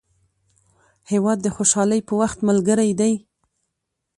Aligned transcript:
هېواد 1.11 1.39
د 1.43 1.47
خوشحالۍ 1.55 2.01
په 2.07 2.13
وخت 2.21 2.37
ملګری 2.49 2.91
دی. 2.99 3.13